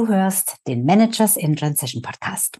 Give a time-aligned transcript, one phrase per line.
[0.00, 2.58] Du hörst den Managers in Transition Podcast.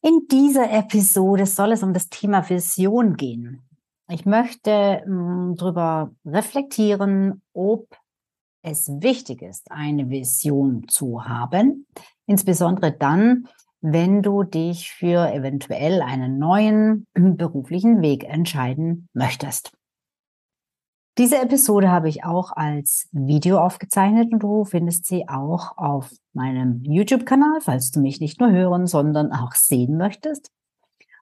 [0.00, 3.68] In dieser Episode soll es um das Thema Vision gehen.
[4.10, 7.94] Ich möchte hm, darüber reflektieren, ob
[8.62, 11.86] es wichtig ist, eine Vision zu haben,
[12.24, 13.46] insbesondere dann,
[13.82, 19.77] wenn du dich für eventuell einen neuen beruflichen Weg entscheiden möchtest.
[21.18, 26.84] Diese Episode habe ich auch als Video aufgezeichnet und du findest sie auch auf meinem
[26.84, 30.52] YouTube-Kanal, falls du mich nicht nur hören, sondern auch sehen möchtest.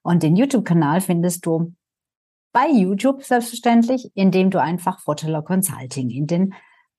[0.03, 1.73] Und den YouTube-Kanal findest du
[2.53, 6.53] bei YouTube selbstverständlich, indem du einfach Foteler Consulting in den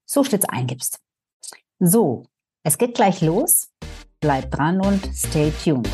[0.08, 1.00] Suchschlitz eingibst.
[1.78, 2.24] So,
[2.64, 3.70] es geht gleich los.
[4.22, 5.88] Bleib dran und stay tuned.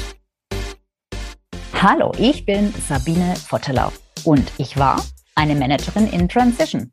[1.74, 3.92] Hallo, ich bin Sabine Vottelau
[4.24, 5.04] und ich war
[5.36, 6.93] eine Managerin in Transition.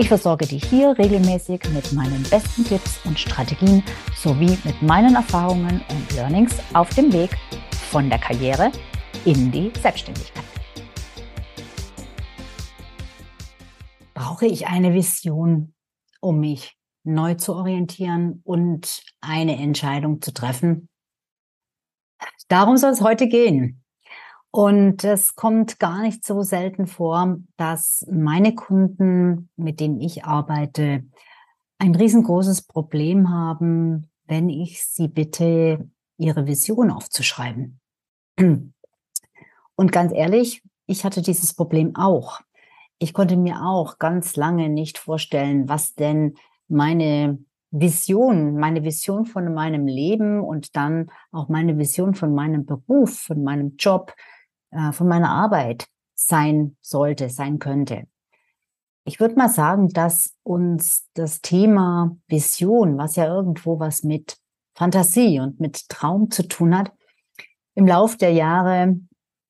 [0.00, 3.82] Ich versorge dich hier regelmäßig mit meinen besten Tipps und Strategien
[4.16, 7.36] sowie mit meinen Erfahrungen und Learnings auf dem Weg
[7.90, 8.72] von der Karriere
[9.26, 10.42] in die Selbstständigkeit.
[14.14, 15.74] Brauche ich eine Vision,
[16.22, 20.88] um mich neu zu orientieren und eine Entscheidung zu treffen?
[22.48, 23.79] Darum soll es heute gehen.
[24.52, 31.04] Und es kommt gar nicht so selten vor, dass meine Kunden, mit denen ich arbeite,
[31.78, 37.80] ein riesengroßes Problem haben, wenn ich sie bitte, ihre Vision aufzuschreiben.
[38.36, 42.40] Und ganz ehrlich, ich hatte dieses Problem auch.
[42.98, 46.34] Ich konnte mir auch ganz lange nicht vorstellen, was denn
[46.68, 47.38] meine
[47.70, 53.42] Vision, meine Vision von meinem Leben und dann auch meine Vision von meinem Beruf, von
[53.42, 54.12] meinem Job,
[54.70, 58.04] äh, von meiner Arbeit sein sollte, sein könnte.
[59.04, 64.36] Ich würde mal sagen, dass uns das Thema Vision, was ja irgendwo was mit
[64.74, 66.92] Fantasie und mit Traum zu tun hat,
[67.74, 69.00] im Lauf der Jahre,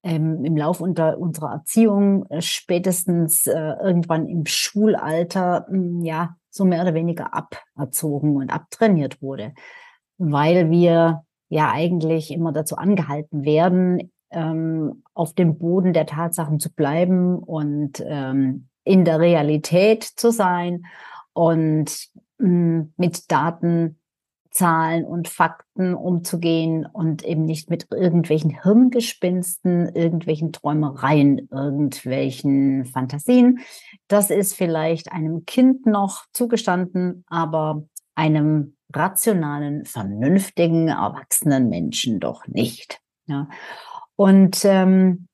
[0.03, 6.37] ähm, im Lauf unter unserer Erziehung, äh, spätestens äh, irgendwann im Schulalter, mh, hm, ja,
[6.49, 9.53] so mehr oder weniger aberzogen und abtrainiert wurde,
[10.19, 16.73] weil wir ja eigentlich immer dazu angehalten werden, ähm, auf dem Boden der Tatsachen zu
[16.73, 20.87] bleiben und ähm, in der Realität zu sein
[21.33, 22.09] und
[22.39, 23.97] mh, mm, mit Daten,
[24.51, 33.61] Zahlen und Fakten umzugehen und eben nicht mit irgendwelchen Hirngespinsten, irgendwelchen Träumereien, irgendwelchen Fantasien.
[34.09, 37.85] Das ist vielleicht einem Kind noch zugestanden, aber
[38.17, 43.01] einem rationalen, vernünftigen, erwachsenen Menschen doch nicht.
[43.27, 43.49] Ja.
[44.21, 45.29] Und ähm,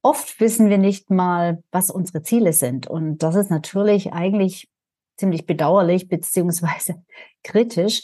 [0.00, 2.86] oft wissen wir nicht mal, was unsere Ziele sind.
[2.86, 4.66] Und das ist natürlich eigentlich
[5.18, 7.04] ziemlich bedauerlich beziehungsweise
[7.44, 8.00] kritisch.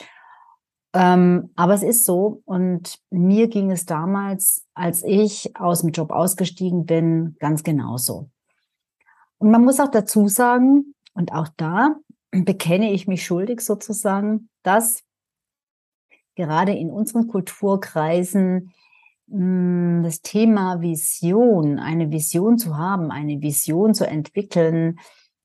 [0.92, 2.42] Ähm, aber es ist so.
[2.44, 8.28] Und mir ging es damals, als ich aus dem Job ausgestiegen bin, ganz genauso.
[9.38, 11.96] Und man muss auch dazu sagen, und auch da
[12.30, 15.02] bekenne ich mich schuldig sozusagen, dass
[16.34, 18.74] gerade in unseren Kulturkreisen
[19.32, 24.98] das Thema Vision, eine Vision zu haben, eine Vision zu entwickeln,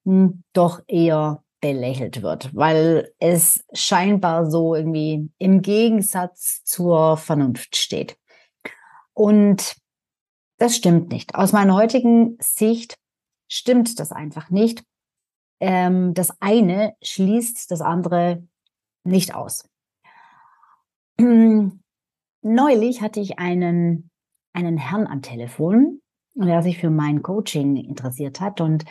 [0.05, 8.17] hm, doch eher belächelt wird, weil es scheinbar so irgendwie im Gegensatz zur Vernunft steht.
[9.13, 9.75] Und
[10.57, 11.35] das stimmt nicht.
[11.35, 12.97] Aus meiner heutigen Sicht
[13.47, 14.83] stimmt das einfach nicht.
[15.59, 18.47] Ähm, das eine schließt das andere
[19.03, 19.69] nicht aus.
[22.47, 24.11] Neulich hatte ich einen,
[24.53, 25.99] einen Herrn am Telefon,
[26.35, 28.85] der sich für mein Coaching interessiert hat und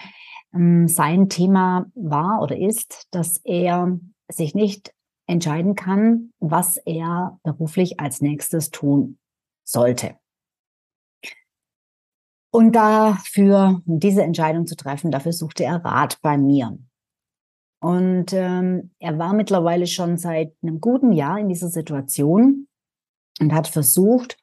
[0.52, 3.96] ähm, sein Thema war oder ist, dass er
[4.28, 4.92] sich nicht
[5.28, 9.20] entscheiden kann, was er beruflich als nächstes tun
[9.62, 10.16] sollte.
[12.50, 16.76] Und dafür, diese Entscheidung zu treffen, dafür suchte er Rat bei mir.
[17.80, 22.66] Und ähm, er war mittlerweile schon seit einem guten Jahr in dieser Situation
[23.40, 24.36] und hat versucht,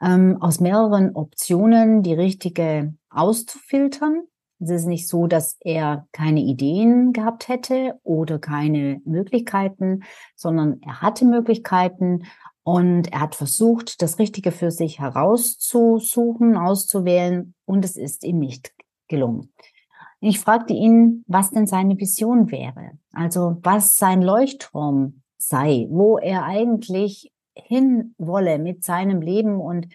[0.00, 4.24] ähm, aus mehreren Optionen die richtige auszufiltern.
[4.58, 10.02] Es ist nicht so, dass er keine Ideen gehabt hätte oder keine Möglichkeiten,
[10.34, 12.24] sondern er hatte Möglichkeiten
[12.68, 18.72] Und er hat versucht, das Richtige für sich herauszusuchen, auszuwählen, und es ist ihm nicht
[19.06, 19.52] gelungen.
[20.18, 26.42] Ich fragte ihn, was denn seine Vision wäre, also was sein Leuchtturm sei, wo er
[26.42, 29.88] eigentlich hin wolle mit seinem Leben und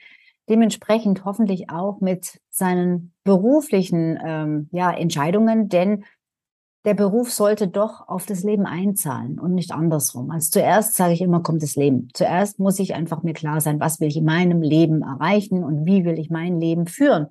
[0.50, 6.04] dementsprechend hoffentlich auch mit seinen beruflichen ähm, ja, Entscheidungen, denn
[6.84, 10.32] der Beruf sollte doch auf das Leben einzahlen und nicht andersrum.
[10.32, 12.10] Also zuerst sage ich immer, kommt das Leben.
[12.14, 15.86] Zuerst muss ich einfach mir klar sein, was will ich in meinem Leben erreichen und
[15.86, 17.28] wie will ich mein Leben führen,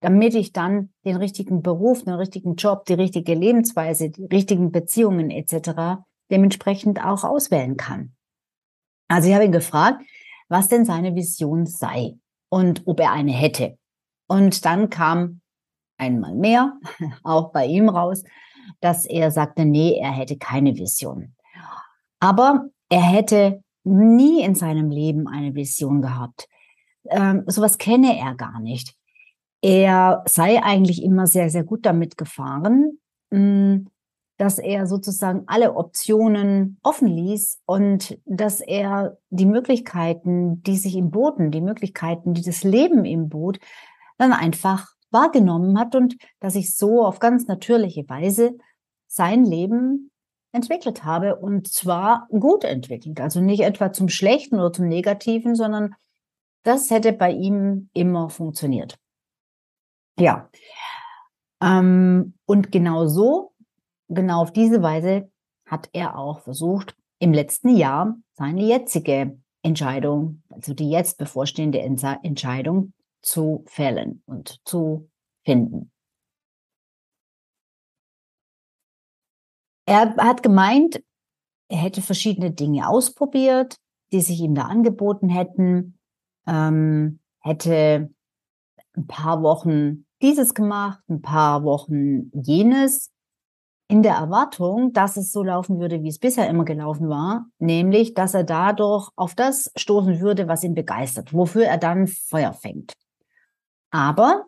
[0.00, 5.30] damit ich dann den richtigen Beruf, den richtigen Job, die richtige Lebensweise, die richtigen Beziehungen
[5.30, 6.02] etc.
[6.30, 8.14] dementsprechend auch auswählen kann.
[9.10, 10.04] Also ich habe ihn gefragt,
[10.48, 12.14] was denn seine Vision sei
[12.48, 13.76] und ob er eine hätte.
[14.28, 15.40] Und dann kam
[15.98, 16.78] einmal mehr,
[17.24, 18.22] auch bei ihm raus,
[18.80, 21.34] dass er sagte, nee, er hätte keine Vision.
[22.20, 26.48] Aber er hätte nie in seinem Leben eine Vision gehabt.
[27.08, 28.94] Ähm, sowas kenne er gar nicht.
[29.60, 33.88] Er sei eigentlich immer sehr, sehr gut damit gefahren, mh, hm,
[34.40, 41.10] dass er sozusagen alle Optionen offen ließ und dass er die Möglichkeiten, die sich ihm
[41.10, 43.58] boten, die Möglichkeiten, die das Leben ihm bot,
[44.16, 48.56] dann einfach wahrgenommen hat und dass ich so auf ganz natürliche Weise
[49.08, 50.10] sein Leben
[50.52, 53.20] entwickelt habe und zwar gut entwickelt.
[53.20, 55.94] Also nicht etwa zum Schlechten oder zum Negativen, sondern
[56.62, 58.96] das hätte bei ihm immer funktioniert.
[60.18, 60.48] Ja.
[61.62, 63.50] Ähm, und genau so
[64.10, 65.30] genau auf diese Weise
[65.66, 72.92] hat er auch versucht, im letzten Jahr seine jetzige Entscheidung, also die jetzt bevorstehende Entscheidung
[73.22, 75.10] zu fällen und zu
[75.44, 75.92] finden.
[79.86, 81.02] Er hat gemeint,
[81.68, 83.76] er hätte verschiedene Dinge ausprobiert,
[84.12, 85.98] die sich ihm da angeboten hätten,
[86.46, 88.10] ähm, hätte
[88.96, 93.10] ein paar Wochen dieses gemacht, ein paar Wochen jenes
[93.90, 98.14] in der Erwartung, dass es so laufen würde, wie es bisher immer gelaufen war, nämlich,
[98.14, 102.92] dass er dadurch auf das stoßen würde, was ihn begeistert, wofür er dann Feuer fängt.
[103.90, 104.44] Aber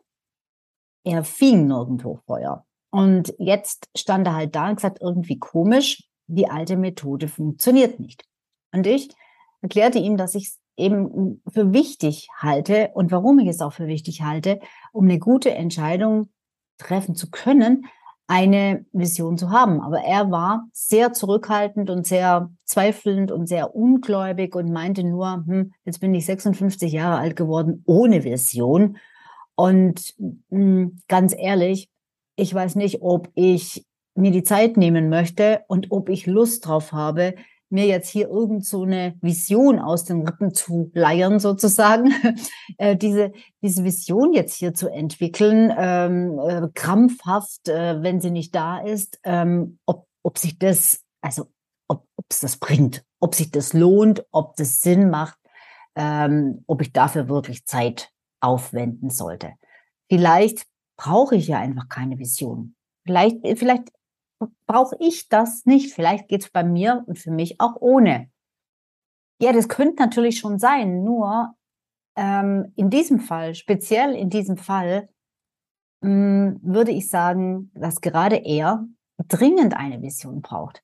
[1.02, 2.64] er fing nirgendwo Feuer.
[2.90, 8.24] Und jetzt stand er halt da und gesagt, irgendwie komisch, die alte Methode funktioniert nicht.
[8.72, 9.10] Und ich
[9.60, 13.88] erklärte ihm, dass ich es eben für wichtig halte und warum ich es auch für
[13.88, 14.60] wichtig halte,
[14.92, 16.30] um eine gute Entscheidung
[16.78, 17.86] treffen zu können,
[18.32, 19.82] eine Vision zu haben.
[19.82, 25.74] Aber er war sehr zurückhaltend und sehr zweifelnd und sehr ungläubig und meinte nur, hm,
[25.84, 28.96] jetzt bin ich 56 Jahre alt geworden ohne Vision.
[29.54, 31.90] Und mh, hm, ganz ehrlich,
[32.36, 33.84] ich weiß nicht, ob ich
[34.14, 37.34] mir die Zeit nehmen möchte und ob ich Lust drauf habe,
[37.72, 42.12] mir jetzt hier irgend so eine Vision aus den Rippen zu leiern sozusagen,
[42.78, 43.32] äh, diese,
[43.62, 49.18] diese Vision jetzt hier zu entwickeln, ähm, äh, krampfhaft, äh, wenn sie nicht da ist,
[49.24, 51.46] ähm, ob, ob sich das, also
[51.88, 55.38] ob es das bringt, ob sich das lohnt, ob das Sinn macht,
[55.94, 58.10] ähm, ob ich dafür wirklich Zeit
[58.40, 59.52] aufwenden sollte.
[60.08, 60.66] Vielleicht
[60.96, 62.74] brauche ich ja einfach keine Vision.
[63.04, 63.90] Vielleicht, vielleicht
[64.66, 65.92] brauche ich das nicht.
[65.92, 68.30] Vielleicht geht es bei mir und für mich auch ohne.
[69.40, 71.54] Ja, das könnte natürlich schon sein, nur
[72.16, 75.08] ähm, in diesem Fall, speziell in diesem Fall,
[76.00, 78.86] mh, hm, würde ich sagen, dass gerade er
[79.28, 80.82] dringend eine Vision braucht.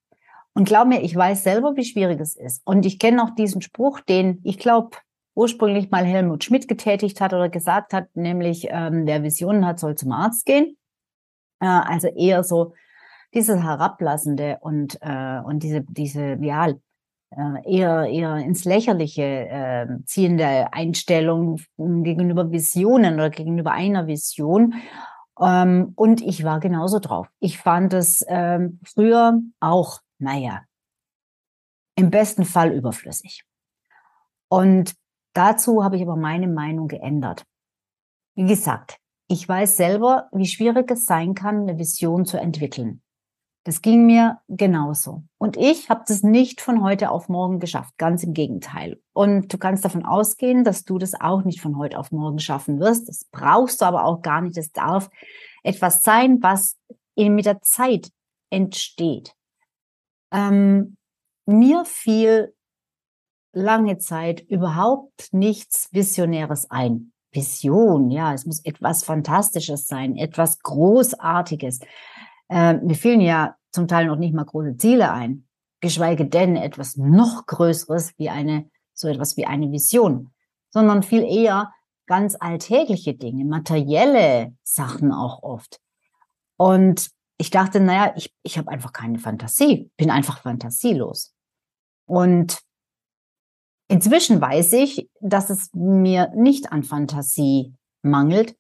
[0.55, 2.63] Und glaub mir, ich weiß selber, wie schwierig es ist.
[2.65, 4.97] Und ich kenne auch diesen Spruch, den ich glaube,
[5.37, 9.95] ursprünglich mal Helmut Schmidt getätigt hat oder gesagt hat, nämlich ähm, wer Visionen hat, soll
[9.95, 10.77] zum Arzt gehen.
[11.61, 12.75] Äh, also eher so
[13.35, 16.75] dieses Herablassende und, äh, und diese, diese, ja, äh,
[17.65, 24.75] eher, eher ins Lächerliche äh, ziehende Einstellung gegenüber Visionen oder gegenüber einer Vision.
[25.41, 27.29] Ähm, und ich war genauso drauf.
[27.39, 30.63] Ich fand es ähm, früher auch, naja,
[31.97, 33.45] im besten Fall überflüssig.
[34.49, 34.95] Und
[35.35, 37.45] dazu habe ich aber meine Meinung geändert.
[38.35, 43.03] Wie gesagt, ich weiß selber, wie schwierig es sein kann, eine Vision zu entwickeln.
[43.69, 45.25] Das ging mir genauso.
[45.37, 48.99] Und ich habe das nicht von heute auf morgen geschafft, ganz im Gegenteil.
[49.13, 52.81] Und du kannst davon ausgehen, dass du das auch nicht von heute auf morgen schaffen
[52.81, 53.11] wirst.
[53.11, 54.57] Das brauchst du aber auch gar nicht.
[54.57, 55.11] Es darf
[55.63, 56.79] etwas sein, was
[57.15, 58.11] mit der Zeit
[58.49, 59.35] entsteht.
[60.33, 60.97] Ähm,
[61.45, 62.55] mir fiel
[63.53, 67.13] lange Zeit überhaupt nichts Visionäres ein.
[67.33, 71.81] Vision, ja, es muss etwas Fantastisches sein, etwas Großartiges.
[72.49, 75.47] Äh, mir fielen ja zum Teil noch nicht mal große Ziele ein,
[75.81, 80.33] geschweige denn etwas noch Größeres wie eine so etwas wie eine Vision,
[80.71, 81.73] sondern viel eher
[82.07, 85.81] ganz alltägliche Dinge, materielle Sachen auch oft.
[86.57, 91.35] Und ich dachte, naja, ich, ich habe einfach keine Fantasie, bin einfach fantasielos.
[92.07, 92.59] Und
[93.87, 98.57] inzwischen weiß ich, dass es mir nicht an Fantasie mangelt,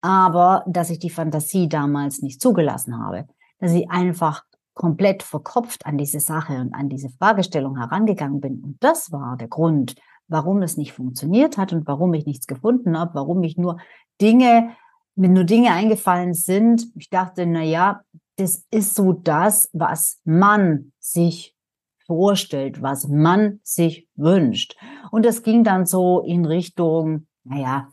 [0.00, 3.26] aber dass ich die Fantasie damals nicht zugelassen habe,
[3.64, 4.44] dass ich einfach
[4.74, 8.62] komplett verkopft an diese Sache und an diese Fragestellung herangegangen bin.
[8.62, 9.94] Und das war der Grund,
[10.28, 13.78] warum es nicht funktioniert hat und warum ich nichts gefunden habe, warum ich nur
[14.20, 14.76] Dinge,
[15.14, 16.88] mir nur Dinge eingefallen sind.
[16.94, 18.02] Ich dachte, na ja,
[18.36, 21.56] das ist so das, was man sich
[22.04, 24.76] vorstellt, was man sich wünscht.
[25.10, 27.88] Und das ging dann so in Richtung, naja,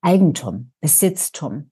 [0.00, 1.70] Eigentum, Besitztum,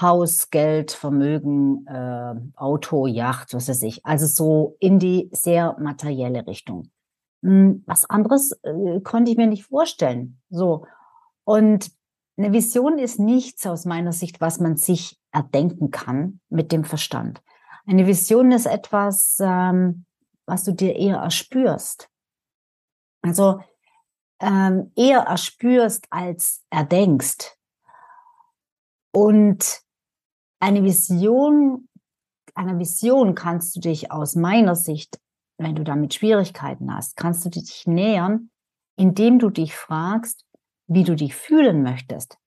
[0.00, 4.04] Haus, Geld, Vermögen, äh, Auto, Yacht, was weiß ich.
[4.04, 6.90] Also so in die sehr materielle Richtung.
[7.42, 10.40] Hm, was anderes äh, konnte ich mir nicht vorstellen.
[10.50, 10.86] So.
[11.44, 11.92] Und
[12.36, 17.42] eine Vision ist nichts aus meiner Sicht, was man sich erdenken kann mit dem Verstand.
[17.86, 20.06] Eine Vision ist etwas, ähm,
[20.46, 22.08] was du dir eher erspürst.
[23.22, 23.60] Also
[24.40, 27.53] ähm, eher erspürst als erdenkst.
[29.14, 29.80] Und
[30.60, 31.88] eine Vision,
[32.54, 35.20] einer Vision kannst du dich aus meiner Sicht,
[35.56, 38.50] wenn du damit Schwierigkeiten hast, kannst du dich nähern,
[38.96, 40.44] indem du dich fragst,
[40.88, 42.38] wie du dich fühlen möchtest.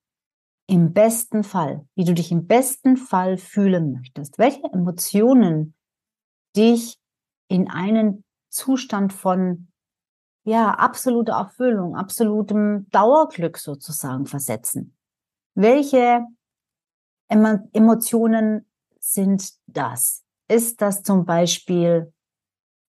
[0.70, 4.38] Im besten Fall, wie du dich im besten Fall fühlen möchtest.
[4.38, 5.74] Welche Emotionen
[6.54, 7.00] dich
[7.48, 9.70] in einen Zustand von
[10.44, 14.98] ja, absoluter Erfüllung, absolutem Dauerglück sozusagen versetzen.
[15.56, 16.26] Welche
[17.30, 18.66] Emotionen
[19.00, 20.24] sind das?
[20.48, 22.14] Ist das zum Beispiel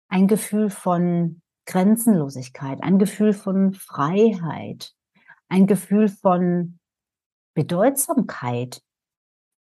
[0.08, 4.94] ein Gefühl von Grenzenlosigkeit, ein Gefühl von Freiheit,
[5.48, 6.78] ein Gefühl von
[7.54, 8.82] Bedeutsamkeit,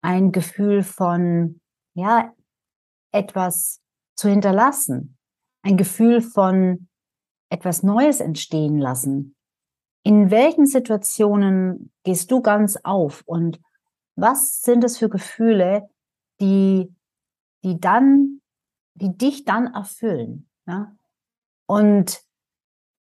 [0.02, 1.60] ein Gefühl von,
[1.94, 2.32] ja,
[3.12, 3.80] etwas
[4.16, 5.16] zu hinterlassen,
[5.62, 6.88] ein Gefühl von
[7.48, 9.36] etwas Neues entstehen lassen.
[10.02, 13.60] In welchen Situationen gehst du ganz auf und
[14.16, 15.88] was sind es für Gefühle,
[16.40, 16.94] die,
[17.64, 18.40] die dann,
[18.94, 20.48] die dich dann erfüllen?
[20.66, 20.94] Ja?
[21.66, 22.22] Und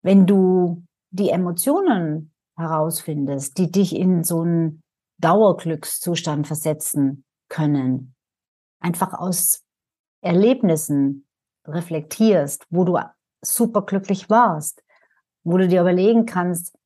[0.01, 4.81] wenn du die Emotionen herausfindest, die dich in so einen
[5.19, 8.15] Dauerglückszustand versetzen können,
[8.79, 9.63] einfach aus
[10.21, 11.27] Erlebnissen
[11.65, 12.97] reflektierst, wo du
[13.41, 14.83] superglücklich warst,
[15.43, 16.77] wo du dir überlegen kannst,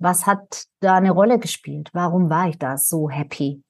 [0.00, 1.90] was hat da eine Rolle gespielt?
[1.92, 3.62] Warum war ich da so happy?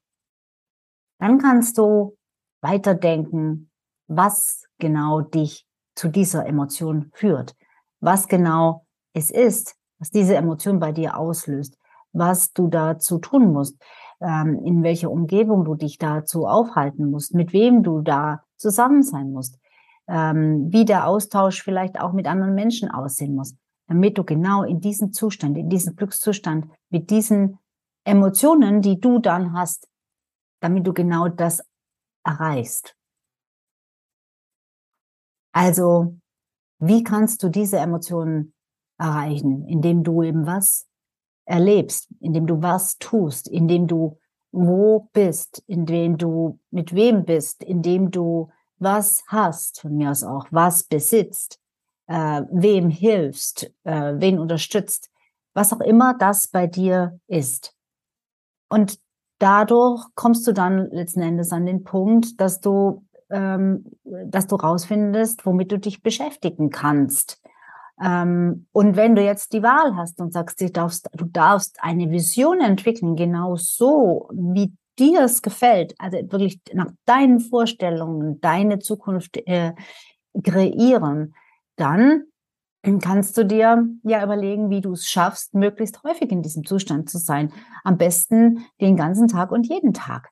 [1.18, 2.16] Dann kannst du
[2.62, 3.70] weiterdenken,
[4.06, 7.54] was genau dich zu dieser Emotion führt,
[8.00, 11.76] was genau es ist, was diese Emotion bei dir auslöst,
[12.12, 13.76] was du dazu tun musst,
[14.20, 19.32] ähm, in welcher Umgebung du dich dazu aufhalten musst, mit wem du da zusammen sein
[19.32, 19.58] musst,
[20.06, 23.56] ähm, wie der Austausch vielleicht auch mit anderen Menschen aussehen muss
[23.90, 27.58] damit du genau in diesen Zustand, in diesen Glückszustand, mit diesen
[28.04, 29.88] Emotionen, die du dann hast,
[30.60, 31.60] damit du genau das
[32.24, 32.96] erreichst.
[35.52, 36.16] Also,
[36.78, 38.54] wie kannst du diese Emotionen
[38.96, 39.66] erreichen?
[39.66, 40.86] Indem du eben was
[41.44, 44.20] erlebst, indem du was tust, indem du
[44.52, 50.46] wo bist, indem du mit wem bist, indem du was hast, von mir aus auch,
[50.52, 51.59] was besitzt,
[52.10, 55.10] äh, wem hilfst, äh, wen unterstützt,
[55.54, 57.72] was auch immer das bei dir ist.
[58.68, 58.98] Und
[59.38, 65.46] dadurch kommst du dann letzten Endes an den Punkt, dass du, ähm, dass du rausfindest,
[65.46, 67.40] womit du dich beschäftigen kannst.
[68.02, 72.10] Ähm, und wenn du jetzt die Wahl hast und sagst, du darfst, du darfst eine
[72.10, 79.36] Vision entwickeln, genau so, wie dir es gefällt, also wirklich nach deinen Vorstellungen, deine Zukunft
[79.46, 79.74] äh,
[80.42, 81.34] kreieren,
[81.80, 82.24] dann
[83.00, 87.18] kannst du dir ja überlegen, wie du es schaffst, möglichst häufig in diesem Zustand zu
[87.18, 87.52] sein.
[87.84, 90.30] Am besten den ganzen Tag und jeden Tag.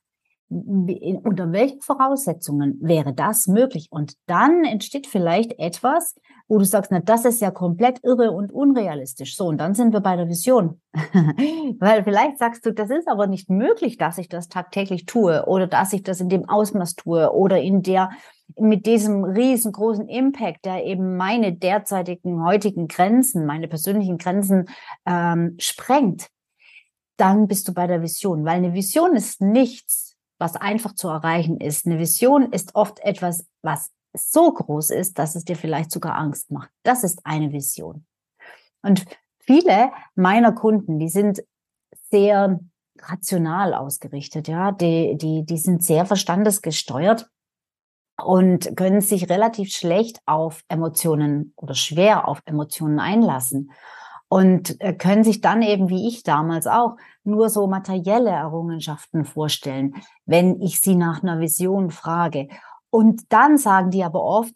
[0.51, 3.87] Unter welchen Voraussetzungen wäre das möglich?
[3.91, 6.15] Und dann entsteht vielleicht etwas,
[6.47, 9.37] wo du sagst, na, das ist ja komplett irre und unrealistisch.
[9.37, 10.81] So, und dann sind wir bei der Vision.
[10.93, 15.67] Weil vielleicht sagst du, das ist aber nicht möglich, dass ich das tagtäglich tue oder
[15.67, 18.09] dass ich das in dem Ausmaß tue oder in der
[18.57, 24.69] mit diesem riesengroßen Impact, der eben meine derzeitigen heutigen Grenzen, meine persönlichen Grenzen
[25.05, 26.29] ähm, sprengt,
[27.17, 28.45] dann bist du bei der Vision.
[28.45, 31.85] Weil eine Vision ist nichts, was einfach zu erreichen ist.
[31.85, 36.51] Eine Vision ist oft etwas, was so groß ist, dass es dir vielleicht sogar Angst
[36.51, 36.71] macht.
[36.83, 38.05] Das ist eine Vision.
[38.81, 39.05] Und
[39.39, 41.43] viele meiner Kunden, die sind
[42.09, 42.59] sehr
[42.97, 47.29] rational ausgerichtet, ja, die, die, die sind sehr verstandesgesteuert
[48.23, 53.71] und können sich relativ schlecht auf Emotionen oder schwer auf Emotionen einlassen
[54.29, 59.95] und äh, können sich dann eben, wie ich damals auch, nur so materielle Errungenschaften vorstellen,
[60.25, 62.47] wenn ich sie nach einer Vision frage.
[62.91, 64.53] Und dann sagen die aber oft,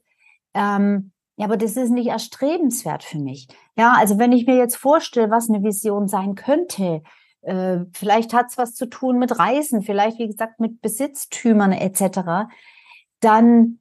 [0.53, 3.48] ähm, ja, aber das ist nicht erstrebenswert für mich.
[3.75, 7.01] Ja, also wenn ich mir jetzt vorstelle, was eine Vision sein könnte,
[7.41, 12.48] äh, vielleicht hat es was zu tun mit Reisen, vielleicht, wie gesagt, mit Besitztümern etc.,
[13.23, 13.79] dann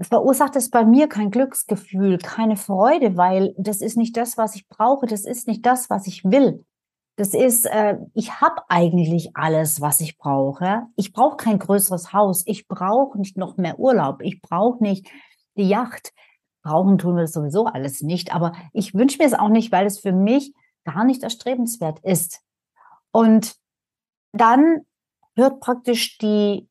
[0.00, 4.68] verursacht es bei mir kein Glücksgefühl, keine Freude, weil das ist nicht das, was ich
[4.68, 6.64] brauche, das ist nicht das, was ich will.
[7.16, 10.86] Das ist, äh, ich habe eigentlich alles, was ich brauche.
[10.96, 15.06] Ich brauche kein größeres Haus, ich brauche nicht noch mehr Urlaub, ich brauche nicht
[15.56, 16.14] die Yacht.
[16.62, 19.86] Brauchen tun wir das sowieso alles nicht, aber ich wünsche mir es auch nicht, weil
[19.86, 20.54] es für mich
[20.84, 22.40] gar nicht erstrebenswert ist.
[23.12, 23.56] Und
[24.32, 24.86] dann
[25.36, 26.68] hört praktisch die,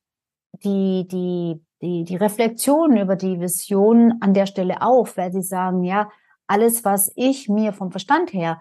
[0.64, 5.84] die, die die, die Reflexion über die Vision an der Stelle auf, weil sie sagen,
[5.84, 6.10] ja,
[6.48, 8.60] alles, was ich mir vom Verstand her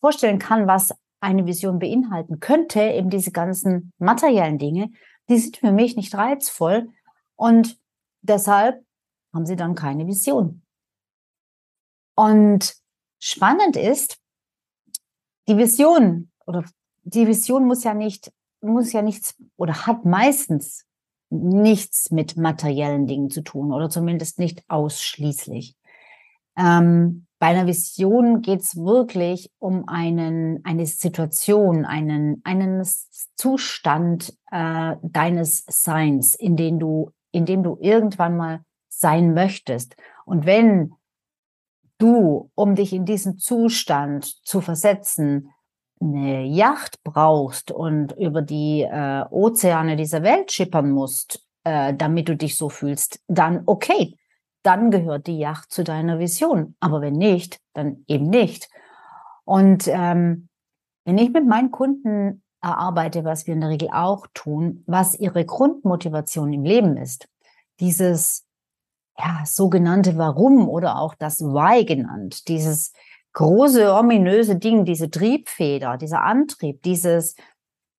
[0.00, 4.90] vorstellen kann, was eine Vision beinhalten könnte, eben diese ganzen materiellen Dinge,
[5.28, 6.88] die sind für mich nicht reizvoll
[7.36, 7.78] und
[8.22, 8.84] deshalb
[9.32, 10.62] haben sie dann keine Vision.
[12.14, 12.74] Und
[13.18, 14.18] spannend ist,
[15.48, 16.64] die Vision oder
[17.02, 20.86] die Vision muss ja nicht, muss ja nichts oder hat meistens
[21.30, 25.76] nichts mit materiellen Dingen zu tun oder zumindest nicht ausschließlich.
[26.56, 32.86] Ähm, bei einer Vision geht es wirklich um einen, eine Situation, einen, einen
[33.36, 39.96] Zustand äh, deines Seins, in dem du, in dem du irgendwann mal sein möchtest.
[40.26, 40.92] Und wenn
[41.96, 45.50] du, um dich in diesen Zustand zu versetzen,
[46.00, 52.36] eine Yacht brauchst und über die äh, Ozeane dieser Welt schippern musst, äh, damit du
[52.36, 54.16] dich so fühlst, dann okay,
[54.62, 56.76] dann gehört die Yacht zu deiner Vision.
[56.80, 58.68] Aber wenn nicht, dann eben nicht.
[59.44, 60.48] Und ähm,
[61.04, 65.44] wenn ich mit meinen Kunden erarbeite, was wir in der Regel auch tun, was ihre
[65.44, 67.28] Grundmotivation im Leben ist,
[67.80, 68.44] dieses
[69.18, 72.92] ja, sogenannte Warum oder auch das Why genannt, dieses
[73.32, 77.36] große ominöse Ding, diese Triebfeder, dieser Antrieb, dieses,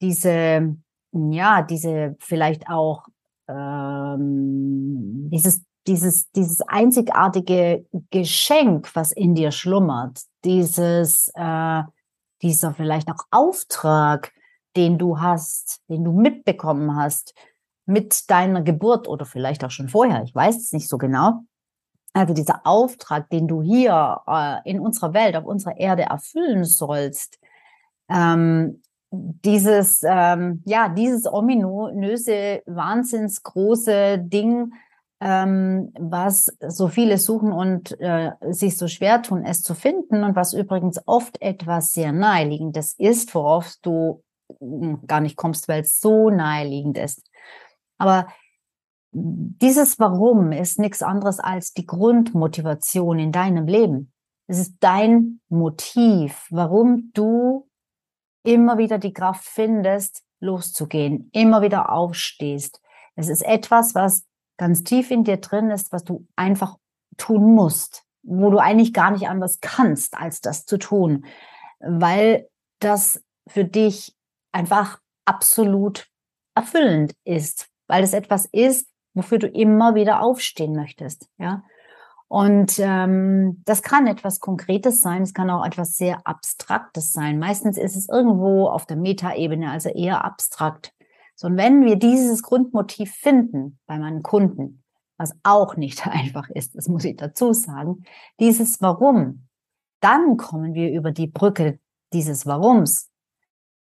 [0.01, 0.75] diese,
[1.11, 3.05] ja, diese vielleicht auch
[3.49, 11.81] ähm, dieses dieses dieses einzigartige Geschenk, was in dir schlummert, dieses äh,
[12.41, 14.31] dieser vielleicht auch Auftrag,
[14.75, 17.33] den du hast, den du mitbekommen hast
[17.85, 21.43] mit deiner Geburt oder vielleicht auch schon vorher, ich weiß es nicht so genau,
[22.13, 27.39] also dieser Auftrag, den du hier äh, in unserer Welt, auf unserer Erde erfüllen sollst,
[28.09, 34.73] ähm, dieses, ähm, ja, dieses ominöse, wahnsinnsgroße Ding,
[35.19, 40.35] ähm, was so viele suchen und äh, sich so schwer tun, es zu finden und
[40.35, 44.23] was übrigens oft etwas sehr naheliegendes ist, worauf du
[44.59, 47.29] hm, gar nicht kommst, weil es so naheliegend ist.
[47.97, 48.27] Aber
[49.13, 54.13] dieses Warum ist nichts anderes als die Grundmotivation in deinem Leben.
[54.47, 57.67] Es ist dein Motiv, warum du
[58.43, 62.81] immer wieder die Kraft findest, loszugehen, immer wieder aufstehst.
[63.15, 64.25] Es ist etwas, was
[64.57, 66.77] ganz tief in dir drin ist, was du einfach
[67.17, 71.25] tun musst, wo du eigentlich gar nicht anders kannst, als das zu tun,
[71.79, 74.15] weil das für dich
[74.51, 76.07] einfach absolut
[76.55, 81.63] erfüllend ist, weil es etwas ist, wofür du immer wieder aufstehen möchtest, ja.
[82.27, 87.39] Und ähm, das kann etwas Konkretes sein, es kann auch etwas sehr Abstraktes sein.
[87.39, 90.93] Meistens ist es irgendwo auf der Metaebene, also eher abstrakt.
[91.35, 94.81] So, und wenn wir dieses Grundmotiv finden bei meinen Kunden,
[95.17, 98.05] was auch nicht einfach ist, das muss ich dazu sagen,
[98.39, 99.47] dieses Warum,
[99.99, 101.79] dann kommen wir über die Brücke
[102.13, 103.09] dieses Warums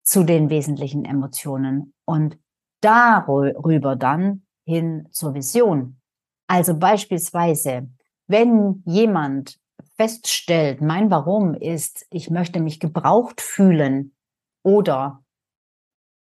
[0.01, 2.39] zu den wesentlichen Emotionen und
[2.81, 5.99] darüber dann hin zur Vision.
[6.47, 7.89] Also beispielsweise,
[8.27, 9.59] wenn jemand
[9.97, 14.15] feststellt, mein Warum ist, ich möchte mich gebraucht fühlen
[14.63, 15.23] oder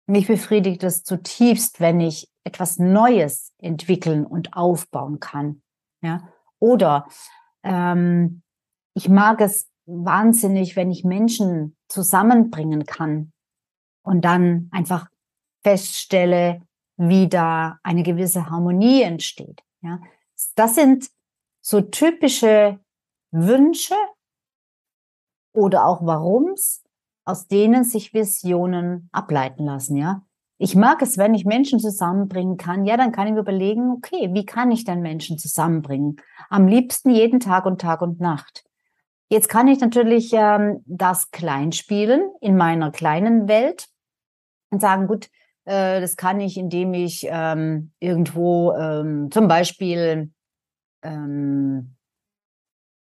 [0.07, 5.61] mich befriedigt es zutiefst, wenn ich etwas Neues entwickeln und aufbauen kann.
[6.01, 6.29] Ja?
[6.59, 7.07] Oder
[7.63, 8.43] ähm,
[8.93, 13.33] ich mag es wahnsinnig, wenn ich Menschen zusammenbringen kann
[14.03, 15.09] und dann einfach
[15.63, 16.61] feststelle,
[16.97, 19.61] wie da eine gewisse Harmonie entsteht.
[19.81, 19.99] Ja,
[20.55, 21.09] Das sind
[21.61, 22.79] so typische
[23.31, 23.95] Wünsche
[25.53, 26.83] oder auch Warums,
[27.25, 30.21] aus denen sich Visionen ableiten lassen, ja.
[30.57, 32.85] Ich mag es, wenn ich Menschen zusammenbringen kann.
[32.85, 36.21] Ja, dann kann ich mir überlegen, okay, wie kann ich denn Menschen zusammenbringen?
[36.49, 38.63] Am liebsten jeden Tag und Tag und Nacht.
[39.27, 43.89] Jetzt kann ich natürlich ähm, das klein spielen in meiner kleinen Welt
[44.69, 45.29] und sagen, gut,
[45.65, 50.31] äh, das kann ich, indem ich ähm, irgendwo ähm, zum Beispiel
[51.03, 51.95] ähm,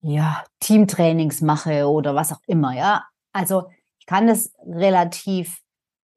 [0.02, 3.04] ja, Teamtrainings mache oder was auch immer, ja.
[3.34, 3.70] Also
[4.00, 5.60] ich kann das relativ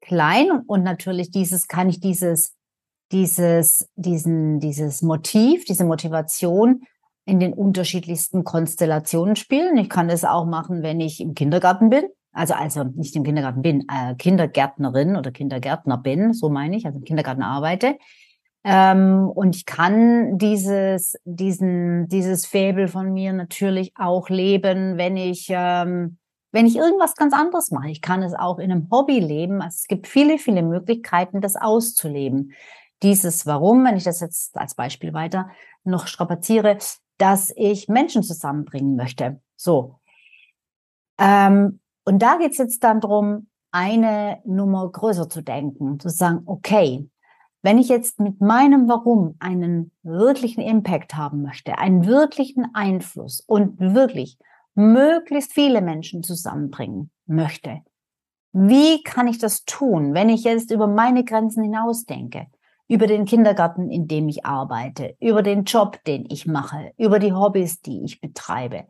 [0.01, 2.53] klein und, und natürlich dieses, kann ich dieses,
[3.11, 6.83] dieses, diesen, dieses Motiv, diese Motivation
[7.25, 9.77] in den unterschiedlichsten Konstellationen spielen.
[9.77, 12.05] Ich kann das auch machen, wenn ich im Kindergarten bin.
[12.33, 16.99] Also, also nicht im Kindergarten bin, äh, Kindergärtnerin oder Kindergärtner bin, so meine ich, also
[16.99, 17.97] im Kindergarten arbeite.
[18.63, 25.47] Ähm, und ich kann dieses, diesen, dieses Faible von mir natürlich auch leben, wenn ich,
[25.49, 26.17] ähm,
[26.51, 27.89] wenn ich irgendwas ganz anderes mache.
[27.89, 29.61] Ich kann es auch in einem Hobby leben.
[29.61, 32.53] Also es gibt viele, viele Möglichkeiten, das auszuleben.
[33.03, 35.49] Dieses Warum, wenn ich das jetzt als Beispiel weiter
[35.83, 36.77] noch strapaziere,
[37.17, 39.41] dass ich Menschen zusammenbringen möchte.
[39.55, 39.99] So.
[41.19, 46.43] Ähm, und da geht es jetzt dann darum, eine Nummer größer zu denken, zu sagen,
[46.45, 47.09] okay,
[47.63, 53.79] wenn ich jetzt mit meinem Warum einen wirklichen Impact haben möchte, einen wirklichen Einfluss und
[53.79, 54.37] wirklich
[54.75, 57.81] möglichst viele Menschen zusammenbringen möchte,
[58.51, 62.47] wie kann ich das tun, wenn ich jetzt über meine Grenzen hinausdenke?
[62.89, 67.33] Über den Kindergarten, in dem ich arbeite, über den Job, den ich mache, über die
[67.33, 68.85] Hobbys, die ich betreibe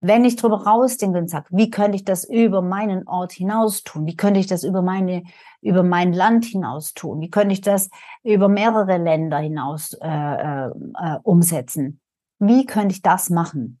[0.00, 4.06] wenn ich drüber rausdenke und sage, wie könnte ich das über meinen Ort hinaus tun?
[4.06, 5.22] Wie könnte ich das über meine,
[5.62, 7.20] über mein Land hinaus tun?
[7.20, 7.88] Wie könnte ich das
[8.22, 12.00] über mehrere Länder hinaus äh, äh, äh, umsetzen?
[12.38, 13.80] Wie könnte ich das machen?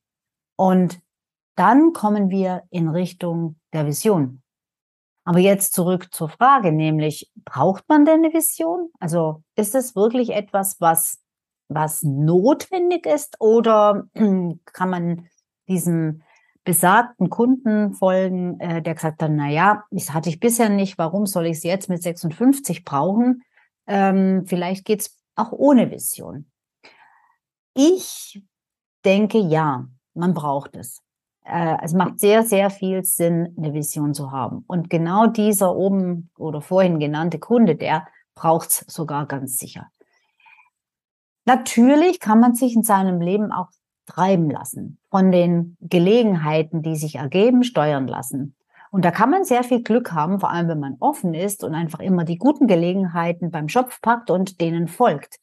[0.56, 1.00] Und
[1.54, 4.42] dann kommen wir in Richtung der Vision.
[5.24, 8.90] Aber jetzt zurück zur Frage, nämlich, braucht man denn eine Vision?
[9.00, 11.18] Also ist es wirklich etwas, was,
[11.68, 15.28] was notwendig ist oder kann man
[15.68, 16.22] diesem
[16.64, 21.24] besagten Kunden folgen, äh, der gesagt hat, na ja, das hatte ich bisher nicht, warum
[21.26, 23.44] soll ich es jetzt mit 56 brauchen?
[23.86, 26.50] Ähm, vielleicht geht's auch ohne Vision.
[27.74, 28.42] Ich
[29.04, 31.02] denke, ja, man braucht es.
[31.44, 34.64] Äh, es macht sehr, sehr viel Sinn, eine Vision zu haben.
[34.66, 39.86] Und genau dieser oben oder vorhin genannte Kunde, der braucht's sogar ganz sicher.
[41.44, 43.68] Natürlich kann man sich in seinem Leben auch
[44.06, 48.54] treiben lassen, von den Gelegenheiten, die sich ergeben, steuern lassen.
[48.90, 51.74] Und da kann man sehr viel Glück haben, vor allem wenn man offen ist und
[51.74, 55.38] einfach immer die guten Gelegenheiten beim Schopf packt und denen folgt.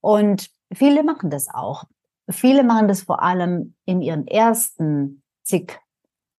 [0.00, 1.84] Und viele machen das auch.
[2.30, 5.78] Viele machen das vor allem in ihren ersten zig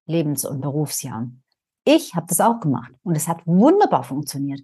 [0.05, 1.43] Lebens- und Berufsjahren.
[1.85, 4.61] Ich habe das auch gemacht und es hat wunderbar funktioniert.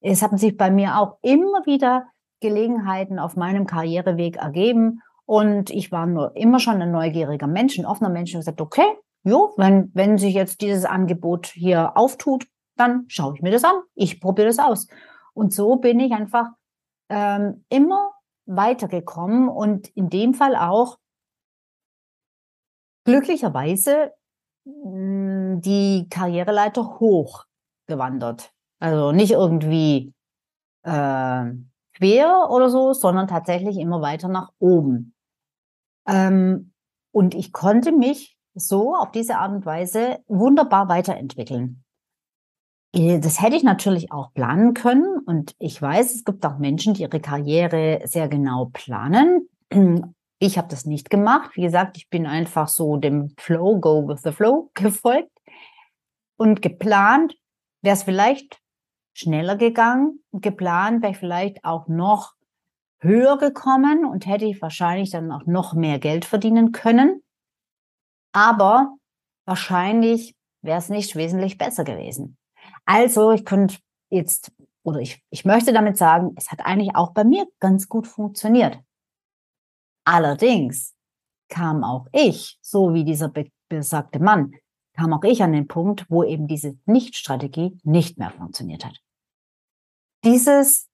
[0.00, 2.06] Es haben sich bei mir auch immer wieder
[2.40, 7.86] Gelegenheiten auf meinem Karriereweg ergeben und ich war nur immer schon ein neugieriger Mensch, ein
[7.86, 8.86] offener Mensch und gesagt, okay,
[9.24, 13.76] jo, wenn, wenn sich jetzt dieses Angebot hier auftut, dann schaue ich mir das an.
[13.94, 14.86] Ich probiere das aus.
[15.32, 16.48] Und so bin ich einfach
[17.08, 18.12] ähm, immer
[18.46, 20.98] weitergekommen und in dem Fall auch
[23.04, 24.12] glücklicherweise
[24.64, 28.52] mh, die Karriereleiter hochgewandert.
[28.80, 30.12] Also nicht irgendwie
[30.82, 31.52] äh,
[31.96, 35.13] quer oder so, sondern tatsächlich immer weiter nach oben.
[36.06, 36.72] Ähm,
[37.12, 41.84] und ich konnte mich so auf diese Art und Weise wunderbar weiterentwickeln.
[42.94, 45.18] Äh, das hätte ich natürlich auch planen können.
[45.26, 49.48] Und ich weiß, es gibt auch Menschen, die ihre Karriere sehr genau planen.
[50.40, 51.52] Ich habe das nicht gemacht.
[51.54, 55.30] Wie gesagt, ich bin einfach so dem Flow, go with the flow gefolgt
[56.36, 57.34] und geplant.
[57.80, 58.60] Wäre es vielleicht
[59.14, 62.33] schneller gegangen, geplant wäre ich vielleicht auch noch
[63.04, 67.22] höher gekommen und hätte ich wahrscheinlich dann auch noch mehr Geld verdienen können.
[68.32, 68.96] Aber
[69.46, 72.36] wahrscheinlich wäre es nicht wesentlich besser gewesen.
[72.84, 73.76] Also ich könnte
[74.10, 74.50] jetzt,
[74.82, 78.80] oder ich, ich möchte damit sagen, es hat eigentlich auch bei mir ganz gut funktioniert.
[80.04, 80.94] Allerdings
[81.48, 83.32] kam auch ich, so wie dieser
[83.68, 84.54] besagte Mann,
[84.94, 89.00] kam auch ich an den Punkt, wo eben diese Nicht-Strategie nicht mehr funktioniert hat.
[90.24, 90.88] Dieses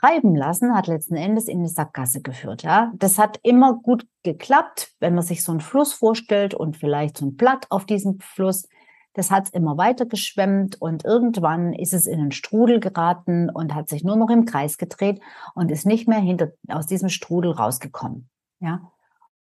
[0.00, 2.62] treiben lassen hat letzten Endes in eine Sackgasse geführt.
[2.62, 7.18] Ja, das hat immer gut geklappt, wenn man sich so einen Fluss vorstellt und vielleicht
[7.18, 8.68] so ein Blatt auf diesem Fluss.
[9.14, 13.88] Das hat immer weiter geschwemmt und irgendwann ist es in einen Strudel geraten und hat
[13.88, 15.20] sich nur noch im Kreis gedreht
[15.54, 18.28] und ist nicht mehr hinter, aus diesem Strudel rausgekommen.
[18.60, 18.92] Ja.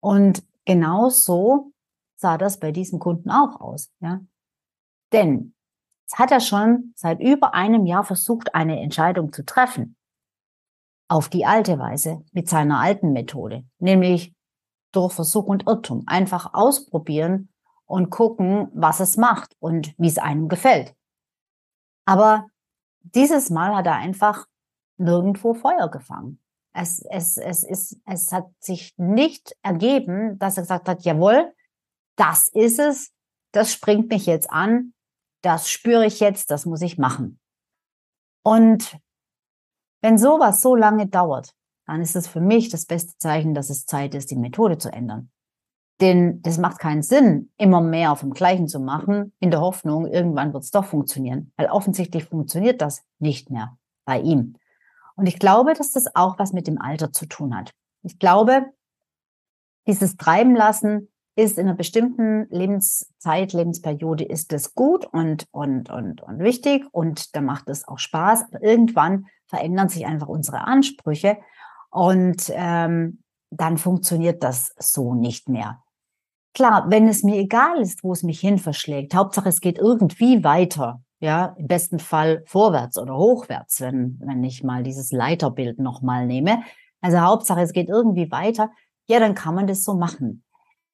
[0.00, 1.72] Und genau so
[2.16, 3.90] sah das bei diesem Kunden auch aus.
[4.00, 4.20] Ja.
[5.12, 5.54] Denn
[6.06, 9.96] es hat er schon seit über einem Jahr versucht, eine Entscheidung zu treffen.
[11.10, 14.32] Auf die alte Weise, mit seiner alten Methode, nämlich
[14.92, 16.04] durch Versuch und Irrtum.
[16.06, 17.48] Einfach ausprobieren
[17.84, 20.94] und gucken, was es macht und wie es einem gefällt.
[22.04, 22.46] Aber
[23.00, 24.46] dieses Mal hat er einfach
[24.98, 26.38] nirgendwo Feuer gefangen.
[26.72, 31.52] Es, es, es, ist, es hat sich nicht ergeben, dass er gesagt hat, jawohl,
[32.14, 33.10] das ist es,
[33.50, 34.94] das springt mich jetzt an,
[35.42, 37.40] das spüre ich jetzt, das muss ich machen.
[38.44, 38.96] Und
[40.00, 41.54] wenn sowas so lange dauert,
[41.86, 44.92] dann ist es für mich das beste Zeichen, dass es Zeit ist, die Methode zu
[44.92, 45.30] ändern.
[46.00, 50.54] Denn das macht keinen Sinn, immer mehr dem Gleichen zu machen, in der Hoffnung, irgendwann
[50.54, 51.52] wird es doch funktionieren.
[51.56, 54.56] Weil offensichtlich funktioniert das nicht mehr bei ihm.
[55.16, 57.72] Und ich glaube, dass das auch was mit dem Alter zu tun hat.
[58.02, 58.64] Ich glaube,
[59.86, 61.09] dieses Treiben lassen
[61.42, 67.34] ist in einer bestimmten Lebenszeit, Lebensperiode ist es gut und, und, und, und wichtig und
[67.34, 68.44] da macht es auch Spaß.
[68.50, 71.38] Aber irgendwann verändern sich einfach unsere Ansprüche
[71.90, 75.82] und ähm, dann funktioniert das so nicht mehr.
[76.54, 80.42] Klar, wenn es mir egal ist, wo es mich hin verschlägt, Hauptsache es geht irgendwie
[80.42, 86.26] weiter, ja, im besten Fall vorwärts oder hochwärts, wenn, wenn ich mal dieses Leiterbild nochmal
[86.26, 86.62] nehme.
[87.00, 88.70] Also Hauptsache es geht irgendwie weiter,
[89.06, 90.44] ja, dann kann man das so machen.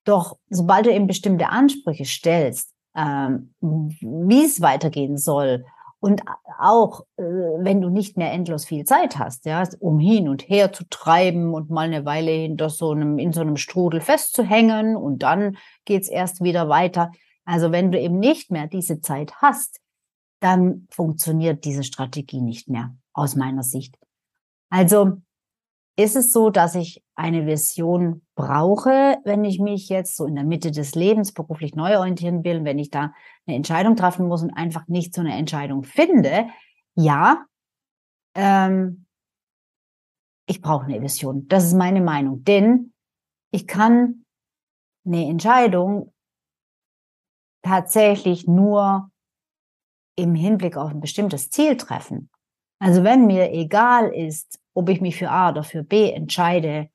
[0.07, 5.65] Doch sobald du eben bestimmte Ansprüche stellst, ähm, wie es weitergehen soll
[6.01, 6.23] und
[6.59, 10.73] auch, äh, wenn du nicht mehr endlos viel Zeit hast, ja, um hin und her
[10.73, 15.25] zu treiben und mal eine Weile hinter so einem, in so einem Strudel festzuhängen und
[15.25, 17.11] dann geht's erst wieder weiter.
[17.45, 19.81] Also wenn du eben nicht mehr diese Zeit hast,
[20.41, 23.99] dann funktioniert diese Strategie nicht mehr, aus meiner Sicht.
[24.71, 25.23] Also
[25.97, 30.45] ist es so, dass ich eine Vision brauche, wenn ich mich jetzt so in der
[30.45, 33.15] Mitte des Lebens beruflich neu orientieren will, wenn ich da
[33.47, 36.49] eine Entscheidung treffen muss und einfach nicht so eine Entscheidung finde?
[36.95, 37.47] Ja,
[38.35, 39.07] ähm,
[40.47, 41.49] ich brauche eine Vision.
[41.49, 42.45] Das ist meine Meinung.
[42.45, 42.93] Denn
[43.51, 44.25] ich kann
[45.07, 46.13] eine Entscheidung
[47.63, 49.11] tatsächlich nur
[50.17, 52.31] im Hinblick auf ein bestimmtes Ziel treffen.
[52.79, 56.91] Also wenn mir egal ist, ob ich mich für A oder für B entscheide,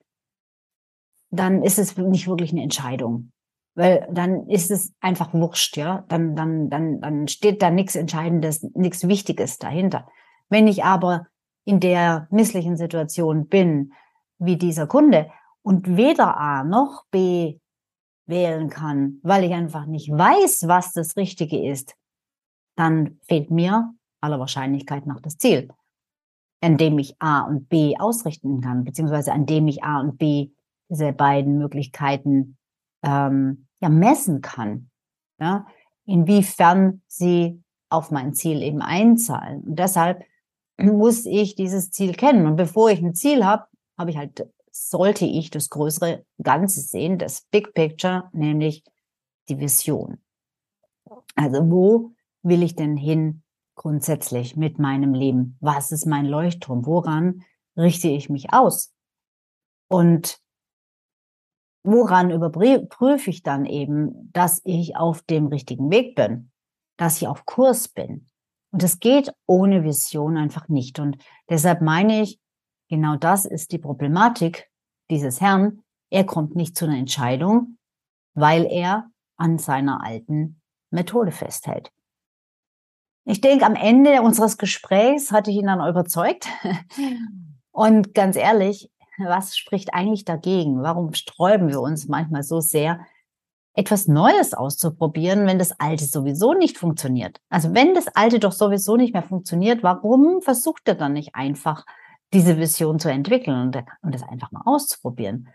[1.32, 3.32] dann ist es nicht wirklich eine Entscheidung.
[3.74, 6.06] Weil dann ist es einfach wurscht, ja.
[6.08, 10.08] Dann, dann, dann, dann steht da nichts Entscheidendes, nichts Wichtiges dahinter.
[10.50, 11.28] Wenn ich aber
[11.66, 13.94] in der misslichen Situation bin,
[14.38, 15.32] wie dieser Kunde,
[15.64, 17.60] und weder A noch B
[18.26, 21.96] wählen kann, weil ich einfach nicht weiß, was das Richtige ist,
[22.76, 25.70] dann fehlt mir aller Wahrscheinlichkeit nach das Ziel
[26.62, 30.52] an dem ich A und B ausrichten kann, beziehungsweise an dem ich A und B
[30.90, 32.58] diese beiden Möglichkeiten
[33.04, 34.90] ähm, ja messen kann.
[35.40, 35.66] Ja,
[36.06, 39.64] inwiefern sie auf mein Ziel eben einzahlen.
[39.64, 40.24] Und deshalb
[40.78, 42.46] muss ich dieses Ziel kennen.
[42.46, 43.66] Und bevor ich ein Ziel habe,
[43.98, 48.84] habe ich halt, sollte ich das größere Ganze sehen, das Big Picture, nämlich
[49.50, 50.20] die Vision.
[51.36, 52.12] Also wo
[52.44, 53.44] will ich denn hin
[53.82, 55.58] grundsätzlich mit meinem Leben?
[55.60, 56.86] Was ist mein Leuchtturm?
[56.86, 57.44] Woran
[57.76, 58.94] richte ich mich aus?
[59.88, 60.38] Und
[61.84, 66.52] woran überprüfe ich dann eben, dass ich auf dem richtigen Weg bin,
[66.98, 68.28] dass ich auf Kurs bin?
[68.72, 71.00] Und es geht ohne Vision einfach nicht.
[71.00, 71.18] Und
[71.50, 72.40] deshalb meine ich,
[72.88, 74.70] genau das ist die Problematik
[75.10, 75.82] dieses Herrn.
[76.12, 77.80] Er kommt nicht zu einer Entscheidung,
[78.36, 81.92] weil er an seiner alten Methode festhält.
[83.26, 86.48] Ich denke, am Ende unseres Gesprächs hatte ich ihn dann überzeugt.
[87.72, 90.82] Und ganz ehrlich, was spricht eigentlich dagegen?
[90.82, 93.00] Warum sträuben wir uns manchmal so sehr,
[93.74, 97.40] etwas Neues auszuprobieren, wenn das Alte sowieso nicht funktioniert?
[97.50, 101.86] Also wenn das Alte doch sowieso nicht mehr funktioniert, warum versucht er dann nicht einfach,
[102.34, 105.50] diese Vision zu entwickeln und, und das einfach mal auszuprobieren?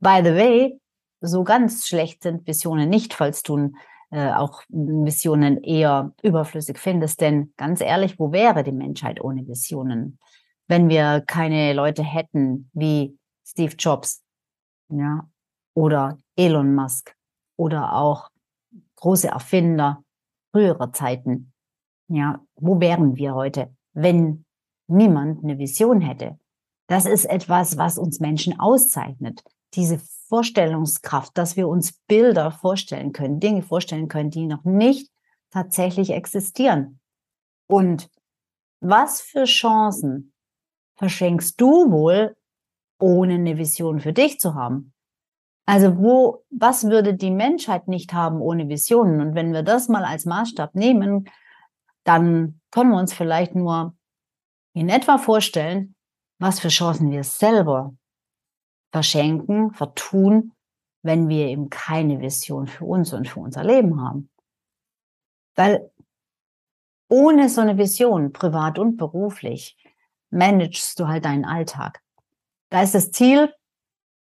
[0.00, 0.80] By the way,
[1.20, 3.72] so ganz schlecht sind Visionen nicht, falls du
[4.10, 7.20] äh, auch Visionen eher überflüssig findest.
[7.20, 10.18] Denn ganz ehrlich, wo wäre die Menschheit ohne Visionen?
[10.68, 14.22] Wenn wir keine Leute hätten wie Steve Jobs,
[14.88, 15.28] ja,
[15.74, 17.14] oder Elon Musk
[17.56, 18.30] oder auch
[18.96, 20.02] große Erfinder
[20.52, 21.52] früherer Zeiten.
[22.08, 24.44] Ja, wo wären wir heute, wenn
[24.86, 26.38] niemand eine Vision hätte?
[26.88, 29.42] Das ist etwas, was uns Menschen auszeichnet.
[29.74, 35.10] Diese Vorstellungskraft, dass wir uns Bilder vorstellen können, Dinge vorstellen können, die noch nicht
[35.50, 37.00] tatsächlich existieren.
[37.68, 38.10] Und
[38.80, 40.32] was für Chancen
[40.96, 42.36] verschenkst du wohl,
[42.98, 44.92] ohne eine Vision für dich zu haben.
[45.66, 49.20] Also wo, was würde die Menschheit nicht haben ohne Visionen?
[49.20, 51.28] Und wenn wir das mal als Maßstab nehmen,
[52.04, 53.96] dann können wir uns vielleicht nur
[54.74, 55.94] in etwa vorstellen,
[56.38, 57.94] was für Chancen wir selber
[58.92, 60.52] verschenken, vertun,
[61.02, 64.28] wenn wir eben keine Vision für uns und für unser Leben haben.
[65.54, 65.90] Weil
[67.08, 69.76] ohne so eine Vision, privat und beruflich,
[70.30, 72.00] managst du halt deinen Alltag.
[72.70, 73.52] Da ist das Ziel,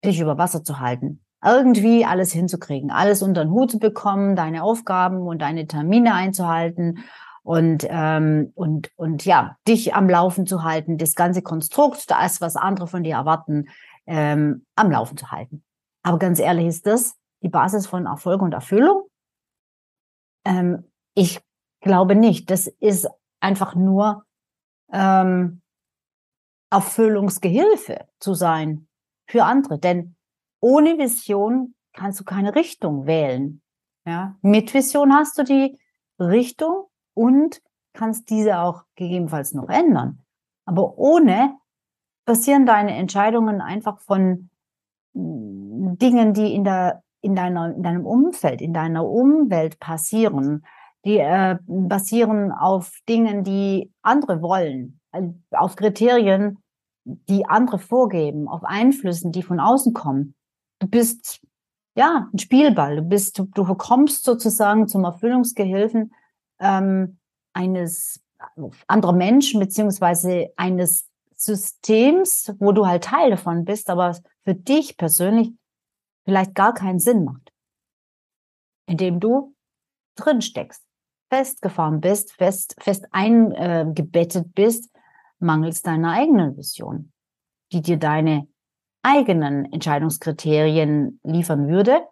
[0.04, 1.24] dich über Wasser zu halten.
[1.44, 7.04] Irgendwie alles hinzukriegen, alles unter den Hut zu bekommen, deine Aufgaben und deine Termine einzuhalten
[7.42, 12.56] und, ähm, und, und ja, dich am Laufen zu halten, das ganze Konstrukt, das, was
[12.56, 13.68] andere von dir erwarten,
[14.08, 15.62] ähm, am Laufen zu halten.
[16.02, 19.08] Aber ganz ehrlich, ist das die Basis von Erfolg und Erfüllung?
[20.44, 21.40] Ähm, ich
[21.80, 22.50] glaube nicht.
[22.50, 23.08] Das ist
[23.40, 24.24] einfach nur
[24.90, 25.60] ähm,
[26.70, 28.88] Erfüllungsgehilfe zu sein
[29.26, 29.78] für andere.
[29.78, 30.16] Denn
[30.60, 33.62] ohne Vision kannst du keine Richtung wählen.
[34.06, 34.36] Ja?
[34.40, 35.78] Mit Vision hast du die
[36.18, 37.60] Richtung und
[37.92, 40.24] kannst diese auch gegebenenfalls noch ändern.
[40.64, 41.58] Aber ohne
[42.28, 44.50] passieren deine Entscheidungen einfach von
[45.14, 50.62] mm, Dingen, die in der in deiner in deinem Umfeld, in deiner Umwelt passieren,
[51.06, 56.58] die äh, basieren auf Dingen, die andere wollen, äh, auf Kriterien,
[57.04, 60.34] die andere vorgeben, auf Einflüssen, die von außen kommen.
[60.80, 61.40] Du bist
[61.96, 62.96] ja ein Spielball.
[62.96, 66.12] Du bist, du, du bekommst sozusagen zum Erfüllungsgehilfen
[66.60, 67.18] ähm,
[67.54, 68.22] eines
[68.86, 71.07] anderer Menschen beziehungsweise eines
[71.40, 75.52] Systems, wo du halt Teil davon bist, aber für dich persönlich
[76.24, 77.52] vielleicht gar keinen Sinn macht,
[78.86, 79.54] indem du
[80.16, 80.84] drin steckst,
[81.30, 84.90] festgefahren bist, fest, fest eingebettet bist,
[85.38, 87.12] mangels deiner eigenen Vision,
[87.72, 88.48] die dir deine
[89.02, 92.04] eigenen Entscheidungskriterien liefern würde.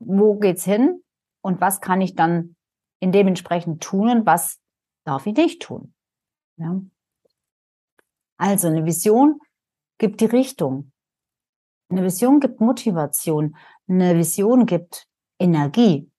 [0.00, 1.04] Wo geht's hin
[1.40, 2.56] und was kann ich dann
[2.98, 4.60] in dementsprechend tun und was
[5.04, 5.94] darf ich nicht tun?
[6.56, 6.80] Ja.
[8.42, 9.38] Also eine Vision
[9.98, 10.90] gibt die Richtung.
[11.88, 13.54] Eine Vision gibt Motivation.
[13.86, 15.06] Eine Vision gibt
[15.38, 16.10] Energie,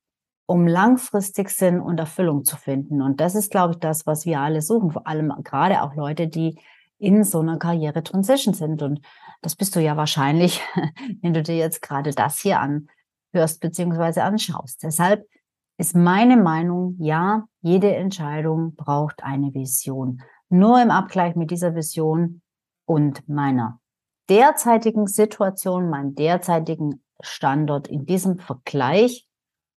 [0.46, 3.02] um langfristig Sinn und Erfüllung zu finden.
[3.02, 4.92] Und das ist, glaube ich, das, was wir alle suchen.
[4.92, 6.58] Vor allem gerade auch Leute, die
[6.98, 8.82] in so einer Karriere-Transition sind.
[8.82, 9.02] Und
[9.42, 10.62] das bist du ja wahrscheinlich,
[11.22, 14.22] wenn du dir jetzt gerade das hier anhörst bzw.
[14.22, 14.82] anschaust.
[14.82, 15.28] Deshalb
[15.78, 20.22] ist meine Meinung, ja, jede Entscheidung braucht eine Vision.
[20.54, 22.44] Nur im Abgleich mit dieser Vision
[22.86, 23.80] und meiner
[24.30, 29.28] derzeitigen Situation, meinem derzeitigen Standort in diesem Vergleich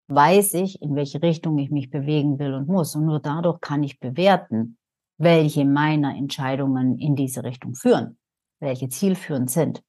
[0.07, 2.95] weiß ich, in welche Richtung ich mich bewegen will und muss.
[2.95, 4.77] Und nur dadurch kann ich bewerten,
[5.17, 8.19] welche meiner Entscheidungen in diese Richtung führen,
[8.59, 9.81] welche zielführend sind.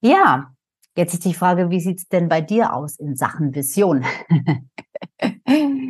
[0.00, 0.52] Ja,
[0.96, 4.04] jetzt ist die Frage, wie sieht's denn bei dir aus in Sachen Vision?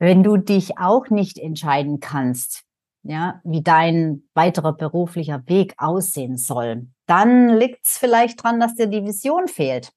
[0.00, 2.64] Wenn du dich auch nicht entscheiden kannst,
[3.02, 9.04] ja, wie dein weiterer beruflicher Weg aussehen soll, dann liegt's vielleicht dran, dass dir die
[9.04, 9.92] Vision fehlt.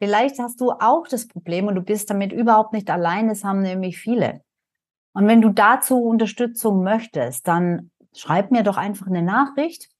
[0.00, 3.28] Vielleicht hast du auch das Problem und du bist damit überhaupt nicht allein.
[3.28, 4.40] Es haben nämlich viele.
[5.14, 9.90] Und wenn du dazu Unterstützung möchtest, dann schreib mir doch einfach eine Nachricht.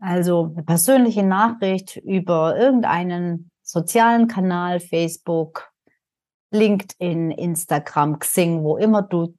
[0.00, 5.71] Also eine persönliche Nachricht über irgendeinen sozialen Kanal, Facebook,
[6.52, 9.34] LinkedIn, Instagram, Xing, wo immer du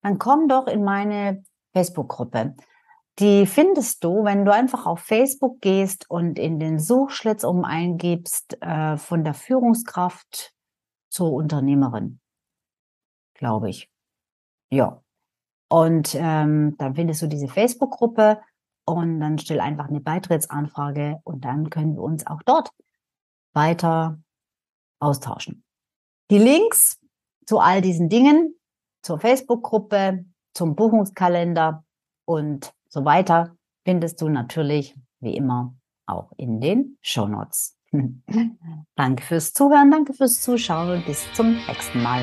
[0.02, 2.54] dann komm doch in meine Facebook-Gruppe.
[3.18, 8.62] Die findest du, wenn du einfach auf Facebook gehst und in den Suchschlitz um eingibst
[8.62, 10.54] äh, von der Führungskraft
[11.10, 12.20] zur Unternehmerin,
[13.34, 13.90] glaube ich.
[14.70, 15.02] Ja.
[15.68, 18.40] Und ähm, dann findest du diese Facebook-Gruppe
[18.96, 22.70] und dann stell einfach eine Beitrittsanfrage und dann können wir uns auch dort
[23.52, 24.20] weiter
[25.00, 25.64] austauschen.
[26.30, 27.00] Die Links
[27.46, 28.54] zu all diesen Dingen,
[29.02, 30.24] zur Facebook-Gruppe,
[30.54, 31.84] zum Buchungskalender
[32.26, 35.74] und so weiter findest du natürlich wie immer
[36.06, 37.76] auch in den Show Notes.
[38.94, 42.22] danke fürs Zuhören, danke fürs Zuschauen und bis zum nächsten Mal.